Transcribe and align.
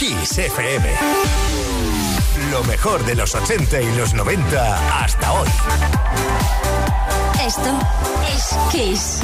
Kiss 0.00 0.38
FM. 0.38 0.88
Lo 2.50 2.64
mejor 2.64 3.04
de 3.04 3.14
los 3.14 3.34
80 3.34 3.82
y 3.82 3.96
los 3.96 4.14
90 4.14 4.98
hasta 4.98 5.30
hoy. 5.30 5.48
Esto 7.44 7.78
es 8.34 8.56
Kiss. 8.72 9.20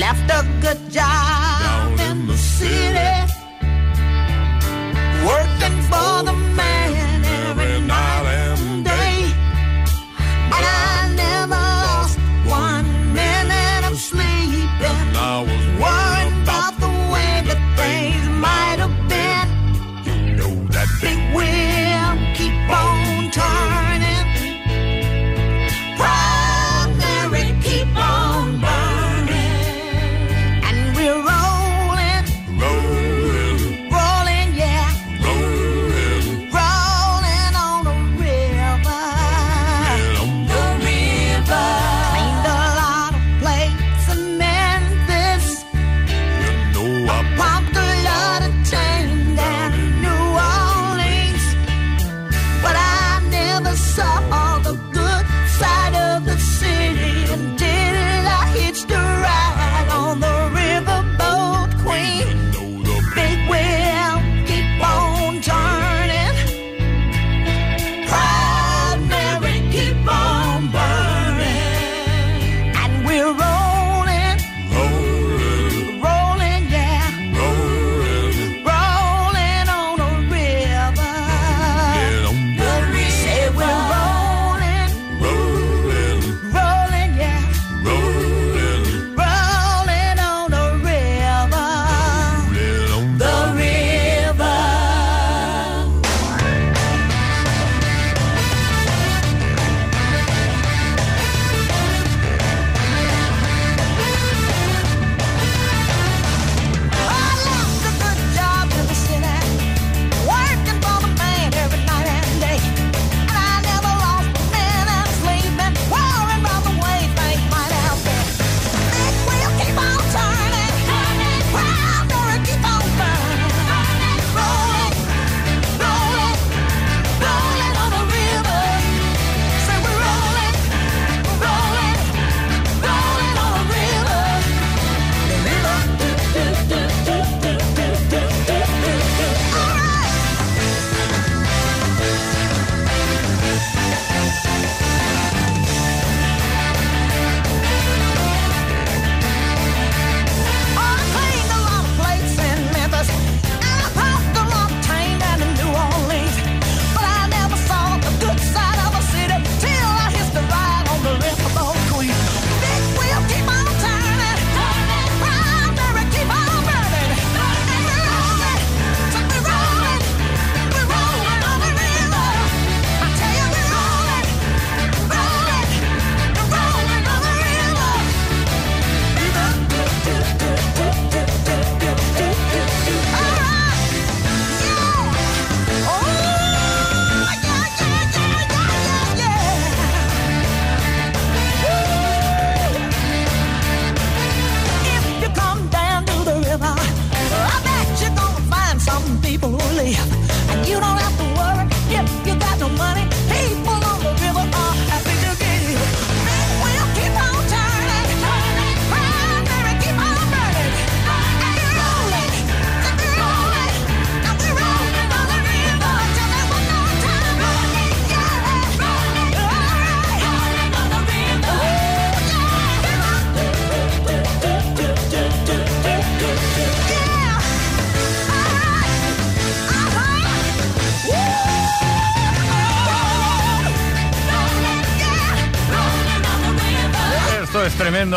Left 0.00 0.30
a 0.32 0.42
good 0.60 0.92
job 0.92 1.60
Down 1.96 2.00
in 2.00 2.26
the 2.26 2.36
city. 2.36 3.32
Working 5.24 5.82
for 5.82 6.24
the 6.24 6.39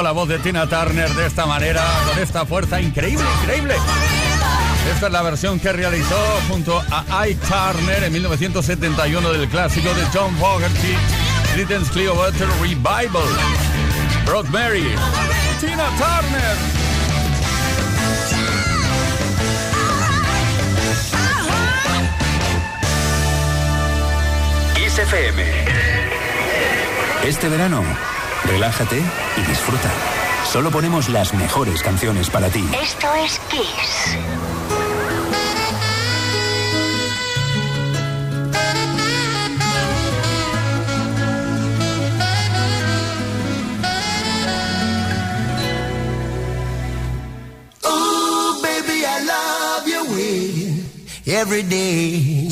la 0.01 0.11
voz 0.11 0.27
de 0.27 0.39
Tina 0.39 0.67
Turner 0.67 1.09
de 1.13 1.27
esta 1.27 1.45
manera, 1.45 1.83
con 2.07 2.17
esta 2.21 2.45
fuerza 2.45 2.81
increíble, 2.81 3.25
increíble. 3.41 3.75
Esta 4.93 5.07
es 5.07 5.13
la 5.13 5.21
versión 5.21 5.59
que 5.59 5.71
realizó 5.71 6.17
junto 6.49 6.81
a 6.89 7.23
Ike 7.25 7.39
Turner 7.45 8.03
en 8.03 8.13
1971 8.13 9.33
del 9.33 9.47
clásico 9.49 9.93
de 9.93 10.03
John 10.13 10.35
Fogerty, 10.37 10.95
Britain's 11.53 11.89
Clearwater 11.89 12.47
Revival. 12.61 13.27
Brock 14.25 14.47
Mary, 14.49 14.95
Tina 15.59 15.89
Turner. 15.97 16.83
Este 27.23 27.49
verano 27.49 27.83
relájate 28.53 29.01
y 29.35 29.41
disfruta. 29.49 29.89
Solo 30.45 30.69
ponemos 30.69 31.09
las 31.09 31.33
mejores 31.33 31.81
canciones 31.81 32.29
para 32.29 32.49
ti. 32.49 32.63
Esto 32.79 33.07
es 33.15 33.39
Kiss. 33.49 34.15
Oh, 47.83 48.61
baby, 48.61 49.03
I 49.03 49.25
love 49.25 49.87
your 49.87 50.05
way 50.15 50.83
every 51.25 51.63
day. 51.63 52.42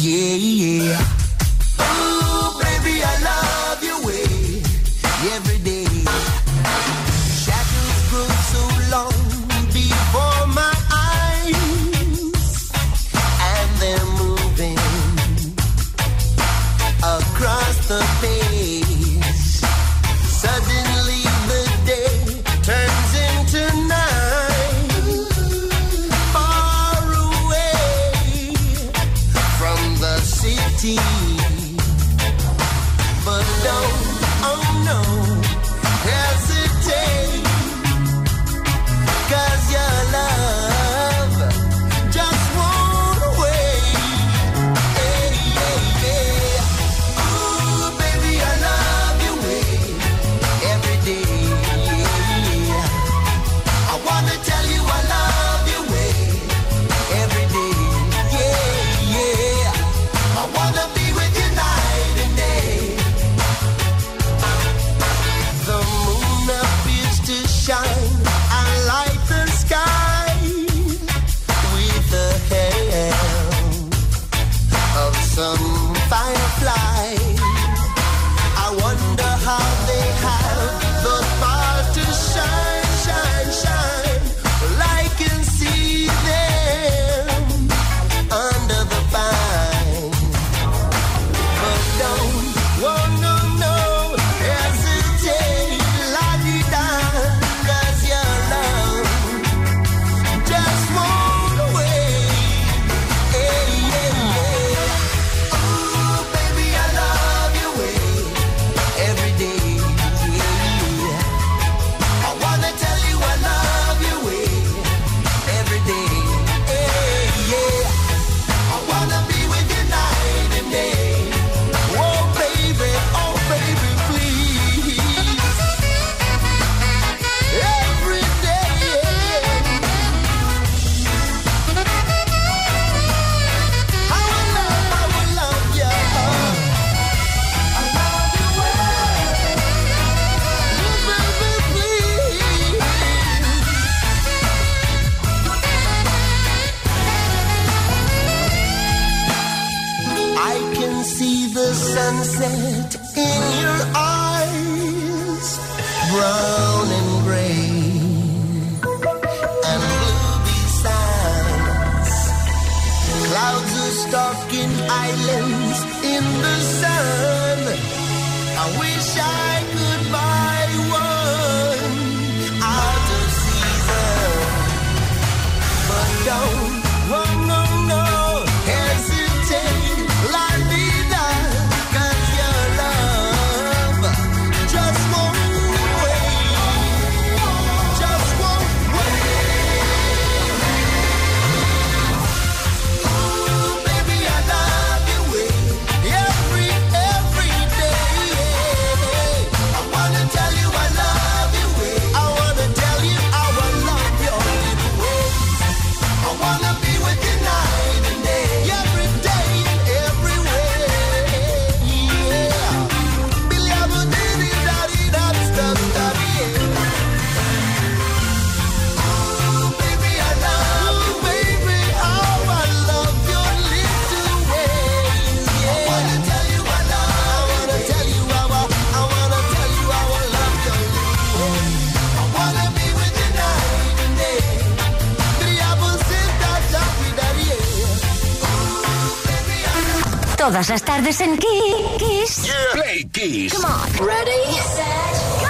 todas 240.67 240.83
tardes 240.83 241.21
en 241.21 241.37
Kiss. 241.37 242.43
Yeah. 242.43 242.53
Play 242.73 243.05
Kiss. 243.05 243.53
Come 243.53 243.65
on. 243.65 243.89
Ready, 244.05 244.53
set, 244.75 245.15
go. 245.41 245.47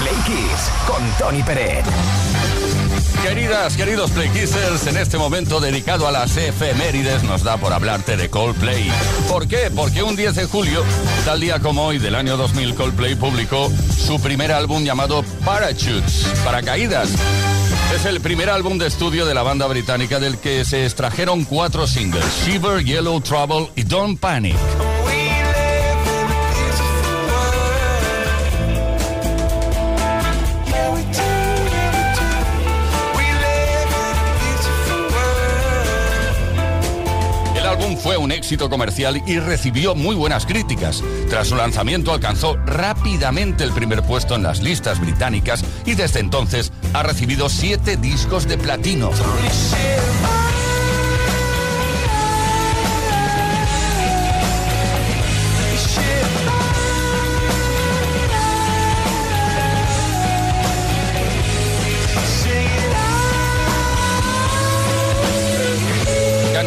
Play 0.00 0.16
Kiss 0.26 0.70
con 0.86 1.02
Tony 1.18 1.42
Pérez. 1.42 1.84
Queridas, 3.22 3.76
queridos 3.76 4.10
PlayKissers, 4.10 4.86
en 4.86 4.98
este 4.98 5.16
momento 5.16 5.58
dedicado 5.58 6.06
a 6.06 6.12
las 6.12 6.36
efemérides 6.36 7.22
nos 7.22 7.42
da 7.42 7.56
por 7.56 7.72
hablarte 7.72 8.18
de 8.18 8.28
Coldplay. 8.28 8.92
¿Por 9.28 9.48
qué? 9.48 9.70
Porque 9.74 10.02
un 10.02 10.14
10 10.14 10.34
de 10.34 10.44
julio, 10.44 10.84
tal 11.24 11.40
día 11.40 11.58
como 11.58 11.86
hoy 11.86 11.98
del 11.98 12.16
año 12.16 12.36
2000, 12.36 12.74
Coldplay 12.74 13.14
publicó 13.14 13.70
su 13.96 14.20
primer 14.20 14.52
álbum 14.52 14.84
llamado 14.84 15.24
Parachutes, 15.42 16.26
Paracaídas 16.44 17.08
es 17.92 18.06
el 18.06 18.20
primer 18.20 18.50
álbum 18.50 18.78
de 18.78 18.86
estudio 18.86 19.24
de 19.26 19.34
la 19.34 19.42
banda 19.42 19.66
británica 19.66 20.20
del 20.20 20.38
que 20.38 20.64
se 20.64 20.84
extrajeron 20.84 21.44
cuatro 21.44 21.86
singles, 21.86 22.24
Shiver, 22.44 22.84
Yellow 22.84 23.20
Trouble 23.20 23.70
y 23.76 23.82
Don't 23.82 24.18
Panic. 24.18 24.56
El 37.56 37.64
álbum 37.64 37.96
fue 37.96 38.16
un 38.16 38.30
éxito 38.30 38.68
comercial 38.68 39.22
y 39.26 39.38
recibió 39.38 39.94
muy 39.94 40.14
buenas 40.14 40.46
críticas. 40.46 41.02
Tras 41.30 41.48
su 41.48 41.56
lanzamiento 41.56 42.12
alcanzó 42.12 42.56
rápidamente 42.66 43.64
el 43.64 43.72
primer 43.72 44.02
puesto 44.02 44.34
en 44.34 44.42
las 44.42 44.62
listas 44.62 45.00
británicas 45.00 45.64
y 45.86 45.94
desde 45.94 46.20
entonces 46.20 46.72
ha 46.94 47.02
recibido 47.02 47.48
siete 47.48 47.96
discos 47.96 48.46
de 48.46 48.56
platino. 48.56 49.10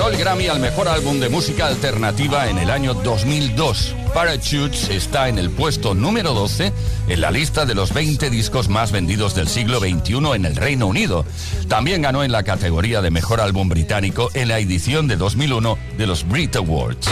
El 0.09 0.17
Grammy 0.17 0.47
al 0.47 0.59
mejor 0.59 0.87
álbum 0.87 1.19
de 1.19 1.27
música 1.27 1.67
alternativa 1.67 2.47
en 2.49 2.57
el 2.57 2.69
año 2.69 2.93
2002. 2.93 3.95
Parachutes 4.13 4.89
está 4.89 5.27
en 5.27 5.37
el 5.37 5.49
puesto 5.49 5.93
número 5.95 6.33
12 6.33 6.71
en 7.09 7.21
la 7.21 7.31
lista 7.31 7.65
de 7.65 7.75
los 7.75 7.93
20 7.93 8.29
discos 8.29 8.69
más 8.69 8.91
vendidos 8.91 9.35
del 9.35 9.47
siglo 9.47 9.79
XXI 9.79 10.35
en 10.35 10.45
el 10.45 10.55
Reino 10.55 10.87
Unido. 10.87 11.25
También 11.67 12.01
ganó 12.03 12.23
en 12.23 12.31
la 12.31 12.43
categoría 12.43 13.01
de 13.01 13.11
mejor 13.11 13.41
álbum 13.41 13.67
británico 13.69 14.29
en 14.33 14.47
la 14.47 14.59
edición 14.59 15.07
de 15.07 15.17
2001 15.17 15.77
de 15.97 16.07
los 16.07 16.27
Brit 16.27 16.55
Awards. 16.55 17.09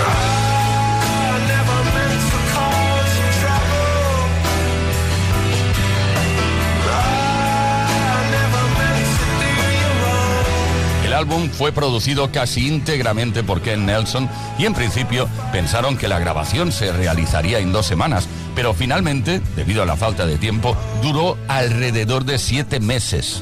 Álbum 11.16 11.50
fue 11.50 11.72
producido 11.72 12.32
casi 12.32 12.68
íntegramente 12.68 13.44
por 13.44 13.62
Ken 13.62 13.86
Nelson 13.86 14.30
y 14.60 14.66
en 14.66 14.74
principio 14.74 15.28
pensaron 15.52 15.98
que 15.98 16.08
la 16.08 16.20
grabación 16.20 16.72
se 16.72 16.92
realizaría 16.92 17.60
en 17.60 17.72
dos 17.72 17.86
semanas, 17.86 18.28
pero 18.56 18.74
finalmente, 18.74 19.42
debido 19.56 19.82
a 19.82 19.86
la 19.86 19.96
falta 19.96 20.26
de 20.26 20.38
tiempo, 20.38 20.78
duró 21.02 21.38
alrededor 21.48 22.26
de 22.26 22.38
siete 22.38 22.80
meses. 22.80 23.42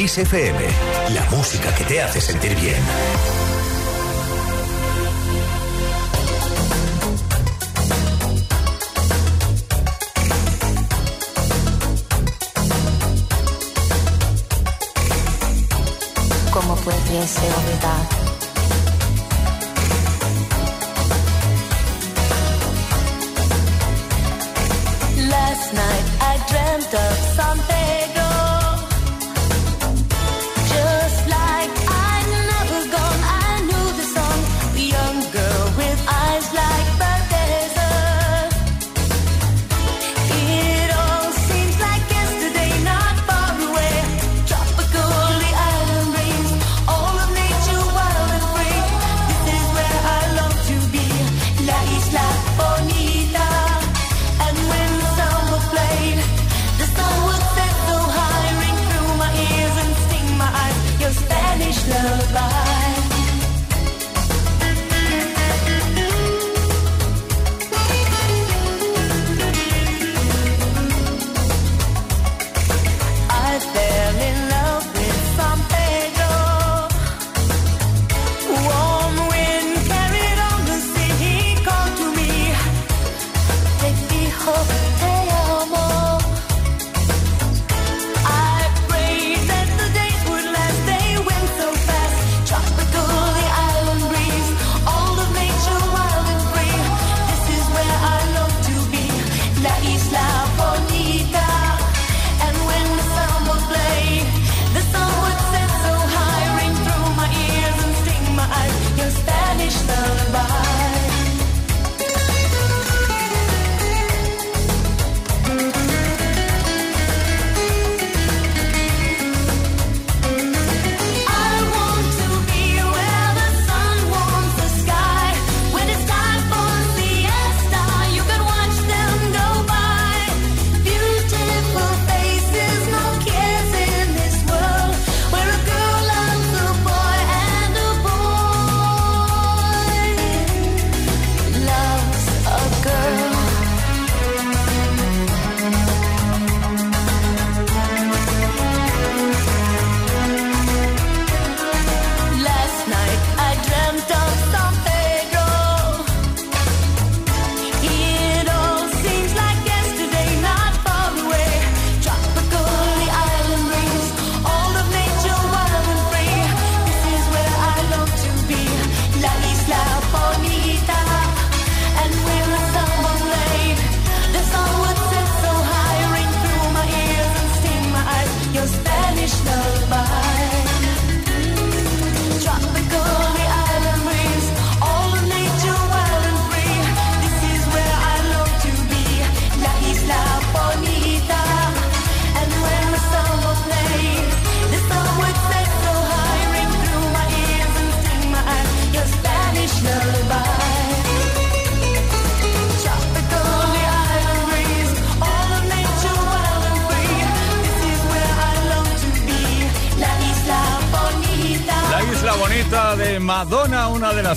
Kiss. 0.00 0.16
La 0.16 1.26
música 1.30 1.74
que 1.74 1.84
te 1.84 2.00
hace 2.00 2.22
sentir 2.22 2.54
bien. 2.58 2.82
¿Cómo 16.50 16.76
pudiese 16.76 17.40
olvidar? 17.40 18.19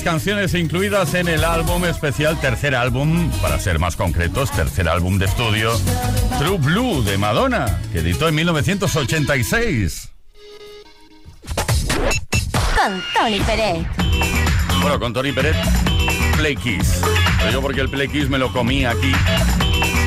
Las 0.04 0.14
canciones 0.14 0.54
incluidas 0.54 1.14
en 1.14 1.28
el 1.28 1.44
álbum 1.44 1.86
especial, 1.86 2.40
tercer 2.42 2.76
álbum, 2.76 3.32
para 3.42 3.58
ser 3.58 3.80
más 3.80 3.96
concretos, 3.96 4.52
tercer 4.52 4.90
álbum 4.90 5.18
de 5.18 5.26
estudio, 5.26 5.72
True 6.40 6.58
Blue 6.58 7.04
de 7.04 7.18
Madonna, 7.18 7.80
que 7.92 8.00
editó 8.00 8.28
en 8.28 8.36
1986. 8.36 10.10
Con 12.76 13.04
Tony 13.14 13.40
Pérez. 13.42 13.88
Bueno, 14.82 15.00
con 15.00 15.14
Tony 15.14 15.32
Pérez, 15.32 15.56
Play 16.38 16.56
Kiss. 16.58 17.02
Lo 17.42 17.48
digo 17.50 17.62
porque 17.62 17.82
el 17.82 17.90
Play 17.90 18.10
Kiss 18.10 18.30
me 18.30 18.38
lo 18.38 18.52
comí 18.52 18.86
aquí 18.86 19.14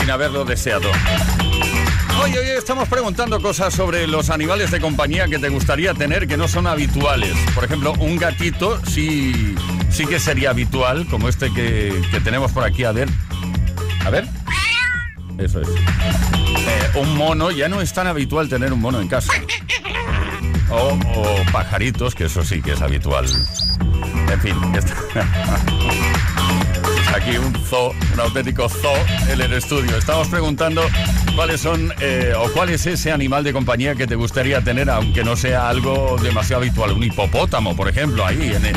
sin 0.01 0.11
haberlo 0.11 0.45
deseado. 0.45 0.91
Hoy, 2.23 2.37
hoy 2.37 2.49
estamos 2.57 2.89
preguntando 2.89 3.41
cosas 3.41 3.75
sobre 3.75 4.07
los 4.07 4.31
animales 4.31 4.71
de 4.71 4.81
compañía 4.81 5.27
que 5.29 5.39
te 5.39 5.49
gustaría 5.49 5.95
tener 5.95 6.27
que 6.27 6.37
no 6.37 6.49
son 6.49 6.67
habituales. 6.67 7.35
Por 7.55 7.65
ejemplo, 7.65 7.93
un 7.99 8.17
gatito 8.17 8.81
sí, 8.87 9.55
sí 9.91 10.07
que 10.07 10.19
sería 10.21 10.51
habitual, 10.51 11.07
como 11.09 11.29
este 11.29 11.53
que, 11.53 11.93
que 12.11 12.21
tenemos 12.21 12.53
por 12.53 12.65
aquí. 12.65 12.85
A 12.85 12.93
ver. 12.93 13.09
A 14.05 14.11
ver. 14.11 14.27
Eso 15.39 15.61
es. 15.61 15.69
Eh, 15.69 16.91
un 16.99 17.15
mono, 17.17 17.51
ya 17.51 17.69
no 17.69 17.81
es 17.81 17.93
tan 17.93 18.07
habitual 18.07 18.49
tener 18.49 18.73
un 18.73 18.81
mono 18.81 19.01
en 19.01 19.09
casa. 19.09 19.33
O, 20.71 20.99
pajaritos, 21.53 22.15
que 22.15 22.25
eso 22.25 22.43
sí 22.45 22.61
que 22.63 22.73
es 22.73 22.83
habitual. 22.83 23.27
En 24.33 24.41
fin, 24.41 24.57
aquí 27.15 27.37
un 27.39 27.55
zoo, 27.67 27.95
un 28.13 28.21
auténtico 28.21 28.69
zoo 28.69 28.97
en 29.29 29.41
el 29.41 29.53
estudio. 29.53 29.97
Estamos 29.97 30.27
preguntando 30.29 30.83
cuáles 31.37 31.61
son 31.61 31.93
eh, 32.01 32.33
o 32.37 32.51
cuál 32.53 32.71
es 32.71 32.85
ese 32.87 33.13
animal 33.13 33.45
de 33.45 33.53
compañía 33.53 33.95
que 33.95 34.07
te 34.07 34.17
gustaría 34.17 34.61
tener, 34.63 34.91
aunque 34.91 35.23
no 35.23 35.37
sea 35.37 35.69
algo 35.69 36.17
demasiado 36.21 36.63
habitual. 36.63 36.93
Un 36.93 37.05
hipopótamo, 37.05 37.77
por 37.77 37.89
ejemplo, 37.89 38.27
ahí 38.27 38.53
en 38.55 38.65
el- 38.67 38.77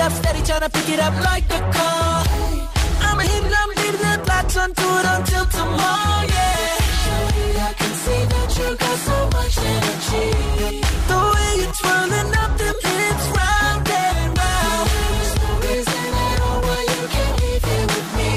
up, 0.06 0.12
steady 0.12 0.40
tryna 0.40 0.72
pick 0.72 0.90
it 0.90 1.00
up 1.00 1.16
like 1.30 1.46
a 1.50 1.62
car. 1.74 2.24
I'm 3.08 3.20
hitting, 3.20 3.54
I'm 3.62 3.70
leaving 3.80 4.04
the 4.06 4.14
block, 4.26 4.46
turn 4.50 4.72
to 4.74 4.88
it 5.00 5.06
until 5.16 5.46
tomorrow, 5.58 6.22
yeah. 6.36 6.78
Surely 7.04 7.50
I 7.70 7.72
can 7.80 7.94
see 8.04 8.22
that 8.34 8.50
you 8.58 8.68
got 8.84 8.98
so 9.10 9.18
much 9.36 9.56
energy. 9.76 10.28
The 11.10 11.20
way 11.34 11.50
you're 11.60 11.76
twirling 11.82 12.32
up 12.44 12.52
them 12.62 12.78
hips 12.86 13.28
round 13.40 13.86
and 14.04 14.30
round. 14.42 14.88
There's 15.18 15.34
no 15.42 15.52
reason 15.66 16.08
at 16.30 16.38
all 16.46 16.60
why 16.68 16.82
you 16.94 17.04
can't 17.16 17.36
leave 17.44 17.66
here 17.72 17.88
with 17.94 18.10
me. 18.20 18.32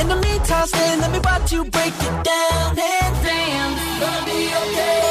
In 0.00 0.06
the 0.12 0.18
meantime, 0.26 0.66
stand, 0.72 1.00
let 1.02 1.10
me 1.12 1.20
watch 1.28 1.52
you 1.52 1.64
break 1.76 1.94
it 2.08 2.16
down 2.30 2.68
and 2.96 3.14
damn, 3.26 3.70
gonna 4.00 4.24
be 4.24 4.40
okay. 4.62 5.07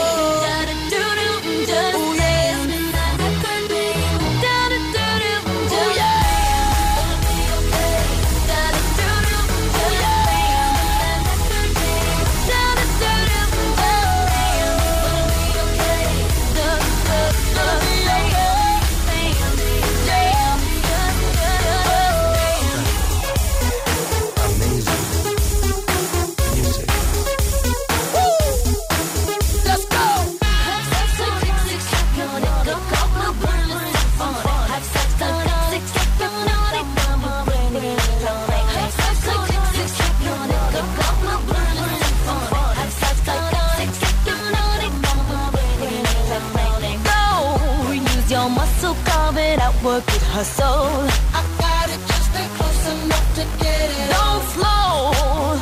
her 50.37 50.43
soul. 50.43 51.09
I 51.33 51.41
got 51.57 51.89
it 51.89 51.99
just 52.05 52.29
close 52.57 52.85
enough 52.93 53.27
to 53.37 53.43
get 53.57 53.89
it. 53.89 54.09
Don't 54.13 54.43
slow. 54.53 55.57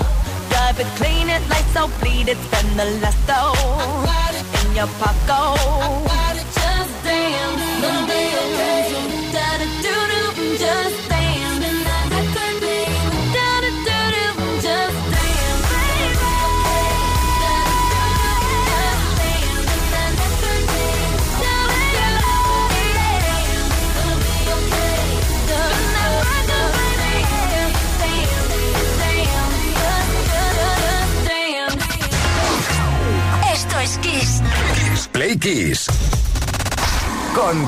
drive 0.49 0.79
it, 0.81 0.87
clean 0.99 1.29
it, 1.29 1.41
lights 1.47 1.75
out, 1.77 1.91
bleed 2.01 2.27
it, 2.27 2.37
spend 2.47 2.77
the 2.77 2.85
last 2.99 3.21
dough. 3.25 3.55
In 4.67 4.75
your 4.75 4.87
pocket. 4.99 6.24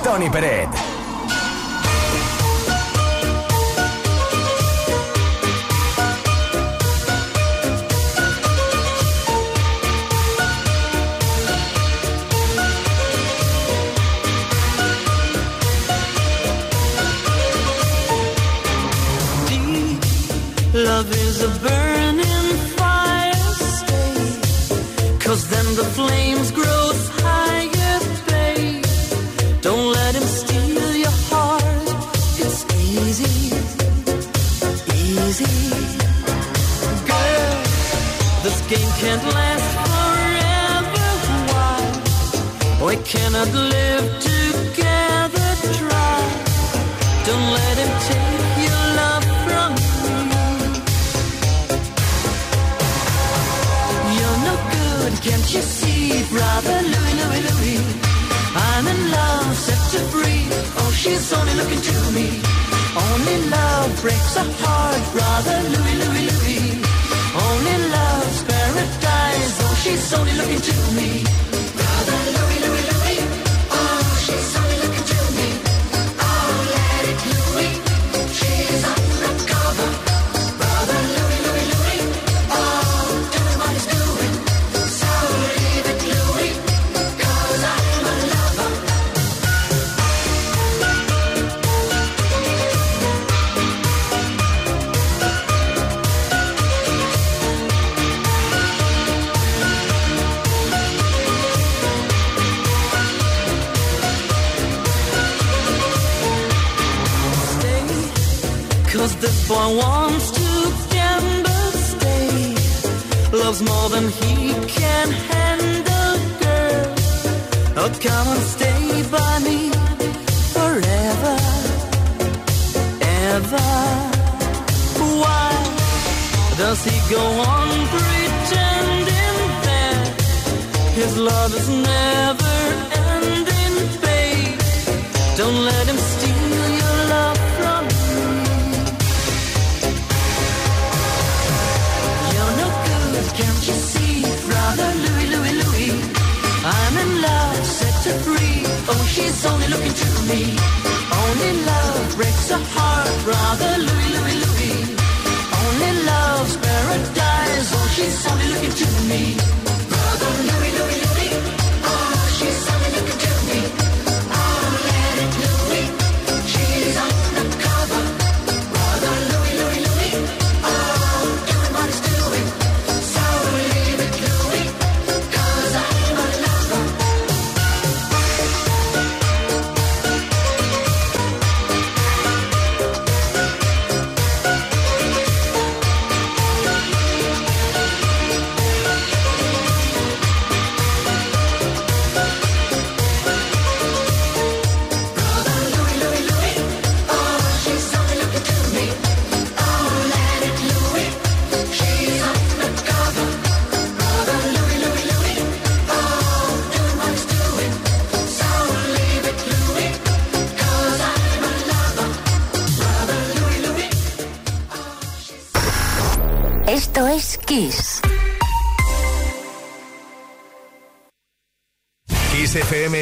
Tony 0.08 0.30
Peret. 0.30 0.87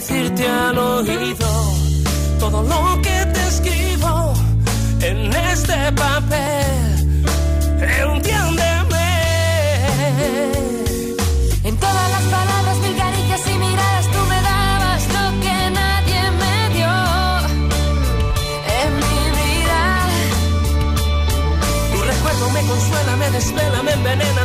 Decirte 0.00 0.48
al 0.48 0.78
oído 0.78 1.50
todo 2.38 2.62
lo 2.62 3.02
que 3.02 3.16
te 3.34 3.42
escribo 3.52 4.32
en 5.02 5.18
este 5.52 5.78
papel. 5.92 6.72
Entiéndeme. 8.06 9.08
En 11.68 11.76
todas 11.76 12.08
las 12.14 12.24
palabras, 12.36 12.76
mil 12.84 12.96
caricias 12.96 13.42
y 13.52 13.58
miradas, 13.58 14.06
tú 14.14 14.20
me 14.32 14.38
dabas 14.50 15.02
lo 15.16 15.24
que 15.44 15.56
nadie 15.80 16.20
me 16.42 16.56
dio 16.76 16.94
en 18.80 18.90
mi 19.02 19.20
vida. 19.40 19.82
Tu 21.92 21.98
recuerdo 22.12 22.44
me 22.56 22.62
consuela, 22.70 23.16
me 23.16 23.30
desvela, 23.36 23.82
me 23.82 23.92
envenena 23.92 24.42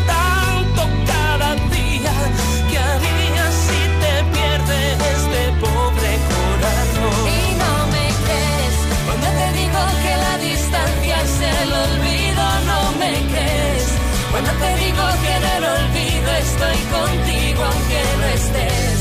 Cuando 14.45 14.63
te 14.63 14.75
digo 14.75 15.03
que 15.23 15.31
en 15.37 15.43
el 15.43 15.63
olvido 15.63 16.31
estoy 16.35 16.77
contigo 16.93 17.63
aunque 17.63 18.03
no 18.19 18.25
estés. 18.27 18.99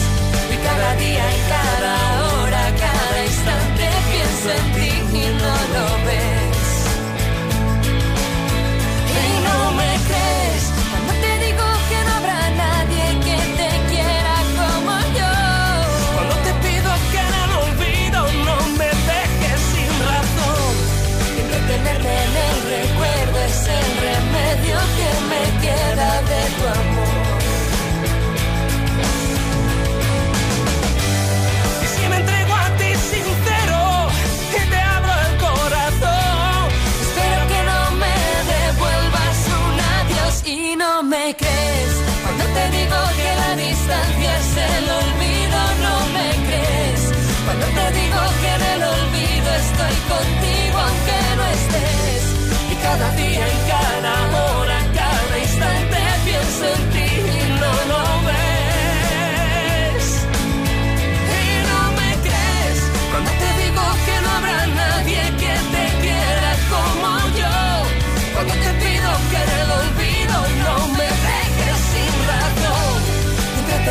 Y 0.53 0.57
cada 0.65 0.97
día 0.97 1.25
y 1.35 1.49
cada 1.51 2.14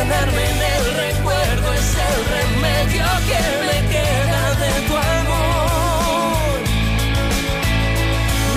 Entretenerme 0.04 0.50
en 0.50 0.56
el 0.56 1.14
recuerdo 1.14 1.72
es 1.72 1.96
el 1.96 2.18
remedio 2.36 3.04
que 3.26 3.40
me 3.66 3.88
queda 3.88 4.54
de 4.54 4.86
tu 4.86 4.96
amor. 4.96 6.60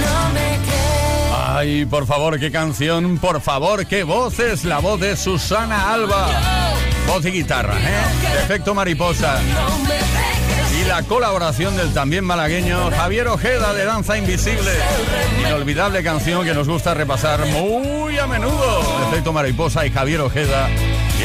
No 0.02 0.30
me 0.34 0.58
crees. 0.66 1.32
Ay, 1.48 1.86
por 1.86 2.06
favor, 2.06 2.40
qué 2.40 2.52
canción, 2.52 3.18
por 3.18 3.40
favor, 3.40 3.86
qué 3.86 4.04
voz 4.04 4.40
es 4.40 4.66
la 4.66 4.80
voz 4.80 5.00
de 5.00 5.16
Susana 5.16 5.94
Alba. 5.94 6.28
Voz 7.08 7.26
y 7.26 7.32
guitarra, 7.32 7.76
¿eh? 7.76 8.44
Efecto 8.44 8.76
mariposa. 8.76 9.40
Y 10.82 10.86
la 10.86 11.02
colaboración 11.04 11.78
del 11.78 11.94
también 11.94 12.26
malagueño 12.26 12.92
Javier 12.92 13.30
Ojeda 13.30 13.74
de 13.74 13.86
Danza 13.86 14.18
Invisible. 14.18 14.72
Inolvidable 15.48 16.04
canción 16.04 16.44
que 16.44 16.54
nos 16.54 16.68
gusta 16.68 16.94
repasar 16.94 17.46
muy 17.48 18.20
a 18.20 18.28
menudo. 18.28 18.82
Efecto 19.08 19.32
mariposa 19.32 19.86
y 19.86 19.92
Javier 19.92 20.22
Ojeda. 20.22 20.68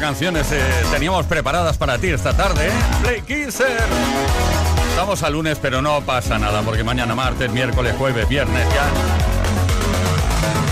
Canciones 0.00 0.50
eh, 0.50 0.60
teníamos 0.90 1.26
preparadas 1.26 1.76
para 1.76 1.98
ti 1.98 2.08
esta 2.08 2.36
tarde, 2.36 2.68
¿eh? 2.68 2.72
Play 3.02 3.22
Kisser. 3.22 3.78
Estamos 4.88 5.22
a 5.22 5.30
lunes, 5.30 5.58
pero 5.60 5.82
no 5.82 6.00
pasa 6.00 6.38
nada, 6.38 6.62
porque 6.62 6.82
mañana 6.82 7.14
martes, 7.14 7.50
miércoles, 7.52 7.94
jueves, 7.98 8.28
viernes 8.28 8.66
ya. 8.74 8.88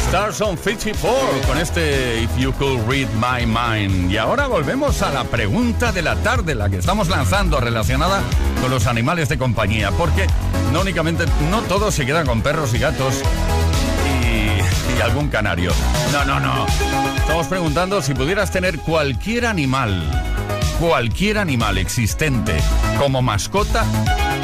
Stars 0.07 0.41
on 0.41 0.57
54 0.57 1.13
con 1.47 1.59
este 1.59 2.23
If 2.23 2.37
You 2.39 2.53
Could 2.55 2.89
Read 2.89 3.09
My 3.15 3.45
Mind. 3.45 4.11
Y 4.11 4.17
ahora 4.17 4.47
volvemos 4.47 5.03
a 5.03 5.11
la 5.13 5.25
pregunta 5.25 5.93
de 5.93 6.01
la 6.03 6.17
tarde, 6.17 6.55
la 6.55 6.71
que 6.71 6.79
estamos 6.79 7.09
lanzando 7.09 7.61
relacionada 7.61 8.23
con 8.63 8.71
los 8.71 8.87
animales 8.87 9.29
de 9.29 9.37
compañía, 9.37 9.91
porque 9.93 10.27
no 10.73 10.81
únicamente, 10.81 11.27
no 11.51 11.61
todos 11.63 11.95
se 11.95 12.07
quedan 12.07 12.27
con 12.27 12.41
perros 12.41 12.73
y 12.75 12.79
gatos 12.79 13.23
y, 14.99 15.01
algún 15.01 15.29
canario. 15.29 15.73
No, 16.13 16.25
no, 16.25 16.41
no. 16.41 16.67
Estamos 17.17 17.47
preguntando 17.47 18.03
si 18.03 18.15
pudieras 18.15 18.51
tener 18.51 18.79
cualquier 18.79 19.47
animal, 19.47 20.03
cualquier 20.81 21.39
animal 21.39 21.79
existente 21.79 22.57
como 22.99 23.23
mascota, 23.23 23.85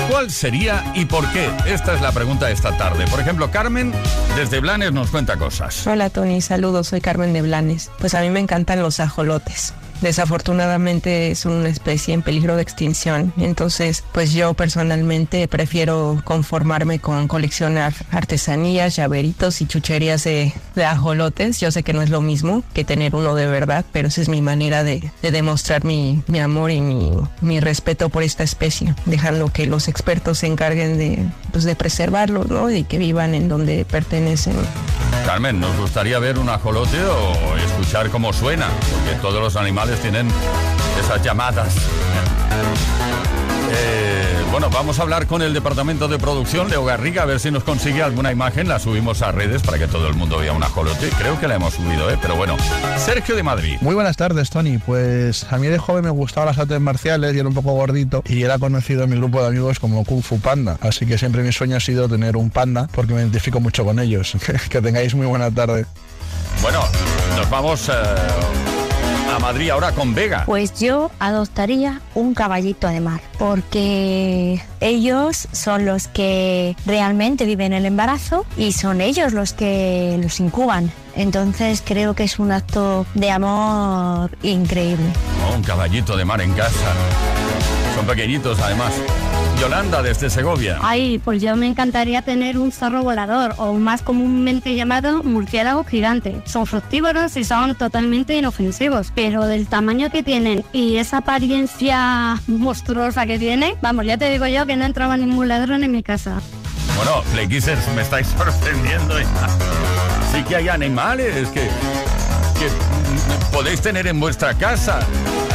¿cuál 0.08 0.30
sería 0.30 0.92
y 0.94 1.06
por 1.06 1.26
qué? 1.32 1.50
Esta 1.66 1.94
es 1.94 2.00
la 2.00 2.12
pregunta 2.12 2.46
de 2.46 2.52
esta 2.52 2.76
tarde. 2.76 3.06
Por 3.08 3.20
ejemplo, 3.20 3.50
Carmen 3.50 3.92
desde 4.36 4.60
Blanes 4.60 4.92
nos 4.92 5.10
cuenta 5.10 5.36
cosas. 5.36 5.86
Hola 5.86 6.10
Tony, 6.10 6.40
saludos, 6.40 6.88
soy 6.88 7.00
Carmen 7.00 7.32
de 7.32 7.42
Blanes. 7.42 7.90
Pues 7.98 8.14
a 8.14 8.20
mí 8.20 8.30
me 8.30 8.40
encantan 8.40 8.80
los 8.80 9.00
ajolotes. 9.00 9.74
Desafortunadamente 10.04 11.30
es 11.30 11.46
una 11.46 11.70
especie 11.70 12.12
en 12.12 12.20
peligro 12.20 12.56
de 12.56 12.62
extinción, 12.62 13.32
entonces 13.38 14.04
pues 14.12 14.34
yo 14.34 14.52
personalmente 14.52 15.48
prefiero 15.48 16.20
conformarme 16.24 16.98
con 16.98 17.26
coleccionar 17.26 17.94
artesanías, 18.10 18.96
llaveritos 18.96 19.62
y 19.62 19.66
chucherías 19.66 20.22
de, 20.24 20.52
de 20.74 20.84
ajolotes. 20.84 21.58
Yo 21.58 21.70
sé 21.70 21.82
que 21.82 21.94
no 21.94 22.02
es 22.02 22.10
lo 22.10 22.20
mismo 22.20 22.62
que 22.74 22.84
tener 22.84 23.14
uno 23.14 23.34
de 23.34 23.46
verdad, 23.46 23.86
pero 23.92 24.08
esa 24.08 24.20
es 24.20 24.28
mi 24.28 24.42
manera 24.42 24.84
de, 24.84 25.10
de 25.22 25.30
demostrar 25.30 25.86
mi, 25.86 26.22
mi 26.26 26.38
amor 26.38 26.70
y 26.70 26.82
mi, 26.82 27.10
mi 27.40 27.60
respeto 27.60 28.10
por 28.10 28.22
esta 28.22 28.42
especie, 28.42 28.94
dejando 29.06 29.48
que 29.48 29.64
los 29.64 29.88
expertos 29.88 30.36
se 30.36 30.48
encarguen 30.48 30.98
de, 30.98 31.18
pues, 31.50 31.64
de 31.64 31.76
preservarlo 31.76 32.44
¿no? 32.44 32.70
y 32.70 32.84
que 32.84 32.98
vivan 32.98 33.34
en 33.34 33.48
donde 33.48 33.86
pertenecen. 33.86 34.54
Carmen, 35.24 35.58
nos 35.58 35.74
gustaría 35.78 36.18
ver 36.18 36.38
un 36.38 36.50
ajolote 36.50 37.02
o 37.02 37.56
escuchar 37.56 38.10
cómo 38.10 38.34
suena, 38.34 38.68
porque 38.92 39.18
todos 39.22 39.40
los 39.40 39.56
animales 39.56 39.93
tienen 40.00 40.28
esas 40.98 41.22
llamadas. 41.22 41.74
Eh, 43.76 44.44
bueno, 44.50 44.70
vamos 44.70 44.98
a 44.98 45.02
hablar 45.02 45.26
con 45.26 45.42
el 45.42 45.52
departamento 45.52 46.06
de 46.06 46.18
producción, 46.18 46.68
Leo 46.68 46.84
Garriga, 46.84 47.22
a 47.22 47.26
ver 47.26 47.40
si 47.40 47.50
nos 47.50 47.64
consigue 47.64 48.02
alguna 48.02 48.30
imagen. 48.30 48.68
La 48.68 48.78
subimos 48.78 49.22
a 49.22 49.32
redes 49.32 49.62
para 49.62 49.78
que 49.78 49.88
todo 49.88 50.06
el 50.06 50.14
mundo 50.14 50.38
vea 50.38 50.52
un 50.52 50.62
ajolote. 50.62 51.08
Creo 51.18 51.40
que 51.40 51.48
la 51.48 51.56
hemos 51.56 51.74
subido, 51.74 52.08
¿eh? 52.10 52.18
Pero 52.20 52.36
bueno, 52.36 52.56
Sergio 52.96 53.34
de 53.34 53.42
Madrid. 53.42 53.78
Muy 53.80 53.94
buenas 53.94 54.16
tardes, 54.16 54.50
Tony. 54.50 54.78
Pues 54.78 55.44
a 55.50 55.58
mí 55.58 55.66
de 55.66 55.78
joven 55.78 56.04
me 56.04 56.10
gustaban 56.10 56.48
las 56.48 56.58
artes 56.58 56.80
marciales 56.80 57.34
y 57.34 57.38
era 57.38 57.48
un 57.48 57.54
poco 57.54 57.72
gordito 57.72 58.22
y 58.26 58.42
era 58.42 58.58
conocido 58.58 59.04
en 59.04 59.10
mi 59.10 59.16
grupo 59.16 59.40
de 59.40 59.48
amigos 59.48 59.80
como 59.80 60.04
Kung 60.04 60.22
Fu 60.22 60.38
Panda. 60.38 60.78
Así 60.80 61.04
que 61.06 61.18
siempre 61.18 61.42
mi 61.42 61.52
sueño 61.52 61.76
ha 61.76 61.80
sido 61.80 62.08
tener 62.08 62.36
un 62.36 62.50
panda 62.50 62.88
porque 62.92 63.12
me 63.14 63.20
identifico 63.20 63.60
mucho 63.60 63.84
con 63.84 63.98
ellos. 63.98 64.36
que 64.70 64.80
tengáis 64.80 65.14
muy 65.14 65.26
buena 65.26 65.50
tarde. 65.50 65.86
Bueno, 66.62 66.80
nos 67.36 67.50
vamos 67.50 67.88
eh, 67.88 67.92
a 69.32 69.38
Madrid 69.38 69.70
ahora 69.70 69.92
con 69.92 70.14
Vega. 70.14 70.44
Pues 70.46 70.78
yo 70.78 71.10
adoptaría 71.18 72.00
un 72.14 72.34
caballito 72.34 72.88
de 72.88 73.00
mar, 73.00 73.20
porque 73.38 74.62
ellos 74.80 75.48
son 75.52 75.84
los 75.86 76.08
que 76.08 76.76
realmente 76.86 77.44
viven 77.46 77.72
el 77.72 77.86
embarazo 77.86 78.46
y 78.56 78.72
son 78.72 79.00
ellos 79.00 79.32
los 79.32 79.52
que 79.52 80.18
los 80.22 80.40
incuban. 80.40 80.90
Entonces 81.16 81.82
creo 81.84 82.14
que 82.14 82.24
es 82.24 82.38
un 82.38 82.52
acto 82.52 83.06
de 83.14 83.30
amor 83.30 84.30
increíble. 84.42 85.06
Oh, 85.48 85.56
un 85.56 85.62
caballito 85.62 86.16
de 86.16 86.24
mar 86.24 86.40
en 86.40 86.52
casa. 86.54 86.92
Son 87.94 88.06
pequeñitos 88.06 88.58
además. 88.60 88.92
Yolanda 89.60 90.02
desde 90.02 90.30
Segovia. 90.30 90.78
Ay, 90.82 91.18
pues 91.18 91.40
yo 91.40 91.56
me 91.56 91.66
encantaría 91.66 92.22
tener 92.22 92.58
un 92.58 92.72
zorro 92.72 93.02
volador 93.02 93.54
o 93.58 93.72
más 93.74 94.02
comúnmente 94.02 94.74
llamado 94.74 95.22
murciélago 95.22 95.84
gigante. 95.84 96.42
Son 96.44 96.66
fructívoros 96.66 97.36
y 97.36 97.44
son 97.44 97.74
totalmente 97.74 98.36
inofensivos, 98.36 99.12
pero 99.14 99.46
del 99.46 99.66
tamaño 99.66 100.10
que 100.10 100.22
tienen 100.22 100.64
y 100.72 100.96
esa 100.96 101.18
apariencia 101.18 102.40
monstruosa 102.46 103.26
que 103.26 103.38
tienen, 103.38 103.74
vamos, 103.80 104.06
ya 104.06 104.18
te 104.18 104.30
digo 104.30 104.46
yo 104.46 104.66
que 104.66 104.76
no 104.76 104.84
entraba 104.84 105.16
ningún 105.16 105.48
ladrón 105.48 105.84
en 105.84 105.92
mi 105.92 106.02
casa. 106.02 106.40
Bueno, 106.96 107.22
Playkissers, 107.32 107.88
me 107.94 108.02
estáis 108.02 108.26
sorprendiendo. 108.38 109.16
Sí 110.32 110.42
que 110.44 110.56
hay 110.56 110.68
animales 110.68 111.48
que, 111.50 111.68
que 112.58 112.68
podéis 113.52 113.80
tener 113.80 114.06
en 114.06 114.20
vuestra 114.20 114.54
casa, 114.54 115.00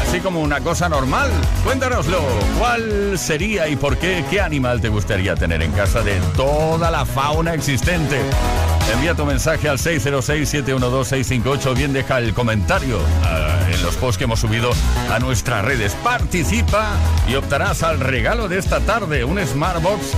así 0.10 0.20
como 0.22 0.42
una 0.42 0.60
cosa 0.62 0.90
normal. 0.90 1.30
Cuéntanoslo, 1.64 2.20
¿cuál 2.58 3.16
sería 3.20 3.68
y 3.68 3.76
por 3.76 3.96
qué? 3.98 4.26
¿Qué 4.28 4.42
animal 4.42 4.82
te 4.82 4.90
gustaría 4.90 5.36
tener 5.36 5.62
en 5.62 5.72
casa 5.72 6.02
de 6.02 6.20
toda 6.36 6.90
la 6.90 7.06
fauna 7.06 7.54
existente? 7.54 8.20
Envía 8.92 9.14
tu 9.14 9.24
mensaje 9.24 9.70
al 9.70 9.78
606-712-658, 9.78 11.76
bien 11.76 11.94
deja 11.94 12.18
el 12.18 12.34
comentario 12.34 12.98
ah, 13.24 13.60
en 13.72 13.84
los 13.84 13.98
posts 13.98 14.18
que 14.18 14.24
hemos 14.24 14.40
subido 14.40 14.72
a 15.12 15.20
nuestras 15.20 15.64
redes. 15.64 15.94
Participa 16.04 16.90
y 17.28 17.36
optarás 17.36 17.84
al 17.84 18.00
regalo 18.00 18.48
de 18.48 18.58
esta 18.58 18.80
tarde, 18.80 19.24
un 19.24 19.38
Smartbox, 19.40 20.14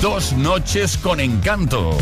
dos 0.00 0.34
noches 0.34 0.96
con 0.96 1.18
encanto. 1.18 1.98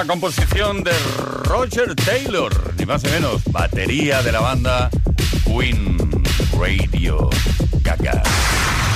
una 0.00 0.14
composición 0.14 0.82
de 0.82 0.92
Roger 1.44 1.94
Taylor, 1.94 2.74
ni 2.78 2.86
más 2.86 3.02
ni 3.02 3.10
menos, 3.10 3.42
batería 3.50 4.22
de 4.22 4.32
la 4.32 4.40
banda 4.40 4.88
Queen 5.44 6.22
Radio 6.58 7.28
Gaga. 7.82 8.22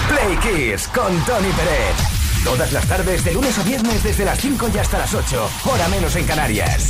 Play 0.08 0.36
Kiss 0.38 0.88
con 0.88 1.12
Tony 1.24 1.50
Pérez. 1.50 2.42
Todas 2.42 2.72
las 2.72 2.86
tardes, 2.86 3.22
de 3.22 3.34
lunes 3.34 3.58
a 3.58 3.62
viernes, 3.64 4.02
desde 4.02 4.24
las 4.24 4.38
5 4.38 4.70
y 4.74 4.78
hasta 4.78 4.98
las 4.98 5.12
8, 5.12 5.50
hora 5.66 5.88
menos 5.88 6.16
en 6.16 6.24
Canarias. 6.24 6.88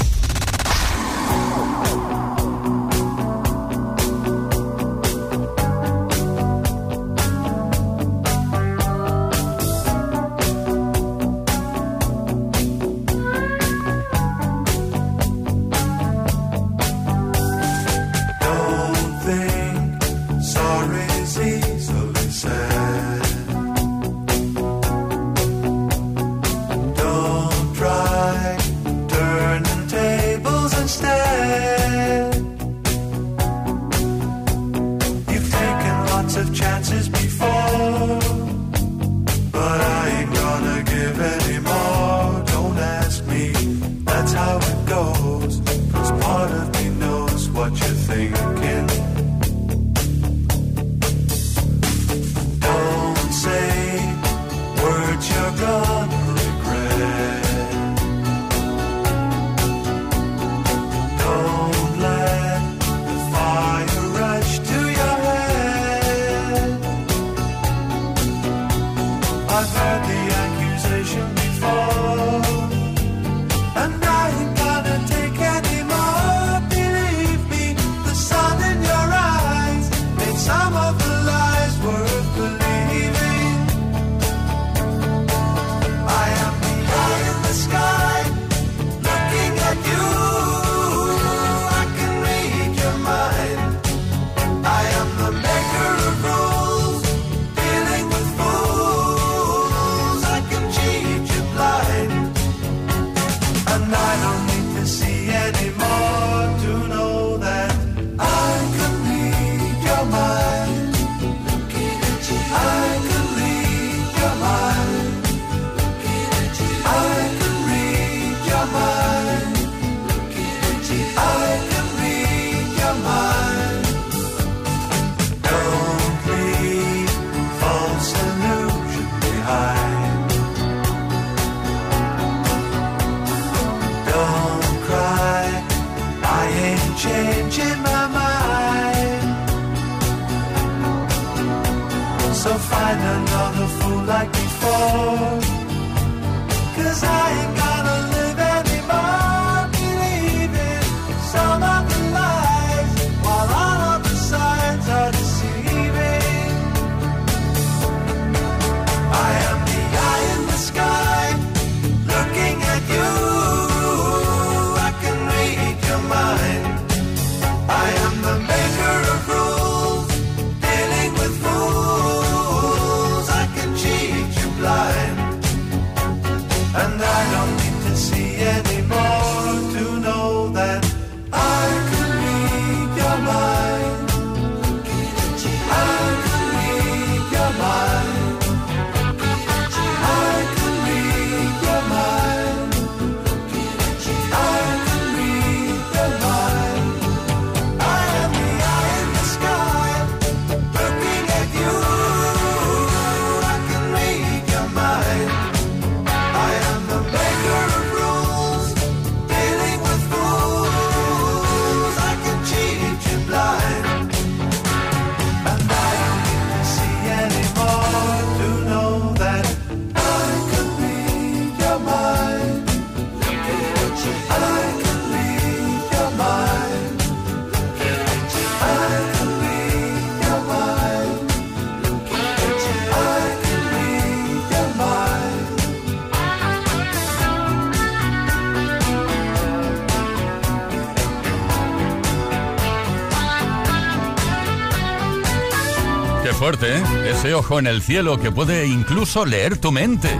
ese 247.24 247.32
ojo 247.32 247.58
en 247.58 247.66
el 247.66 247.80
cielo 247.80 248.20
que 248.20 248.30
puede 248.30 248.66
incluso 248.66 249.24
leer 249.24 249.56
tu 249.56 249.72
mente. 249.72 250.10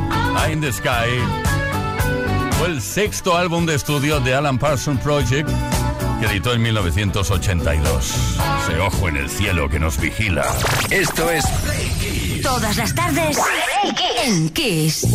Eye 0.43 0.55
in 0.55 0.63
the 0.63 0.73
Sky. 0.73 1.11
Fue 2.59 2.69
el 2.69 2.81
sexto 2.81 3.37
álbum 3.37 3.67
de 3.67 3.75
estudio 3.75 4.21
de 4.21 4.35
Alan 4.35 4.59
Parsons 4.59 5.03
Project 5.03 5.51
que 6.19 6.27
editó 6.27 6.55
en 6.55 6.63
1982. 6.63 8.15
Ese 8.63 8.81
ojo 8.81 9.09
en 9.11 9.19
el 9.19 9.29
cielo 9.29 9.69
que 9.69 9.79
nos 9.79 10.01
vigila. 10.01 10.47
Esto 10.89 11.31
es 11.31 11.45
Todas 12.43 12.75
las 12.79 12.95
tardes 12.95 13.37
Play 13.37 13.95
en 14.25 14.49
Kiss. 14.49 15.07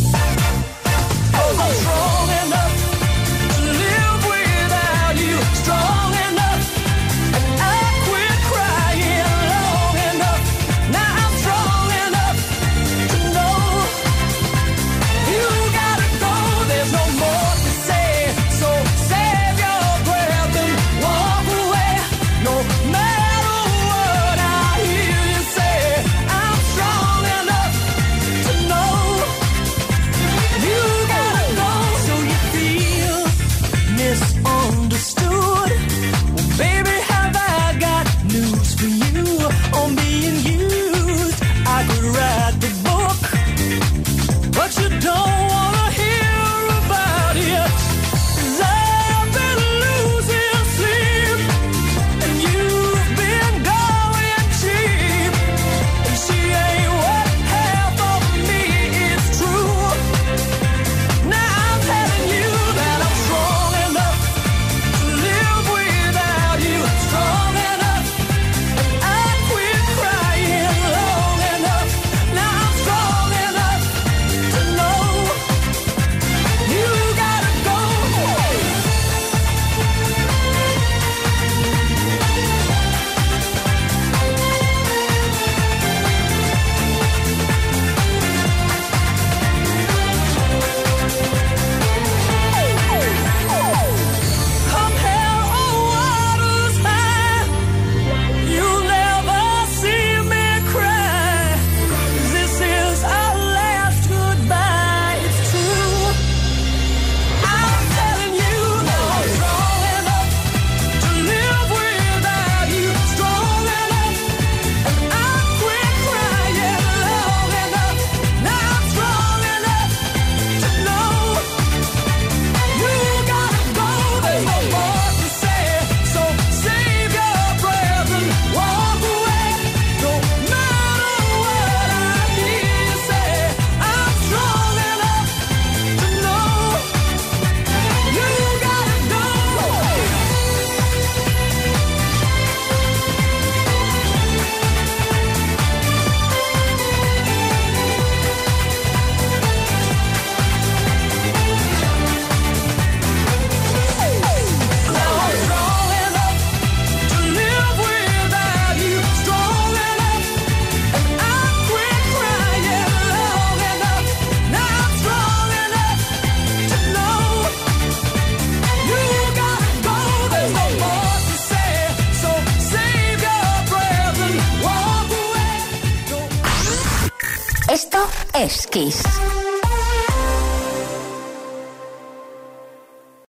Peace. 178.79 179.08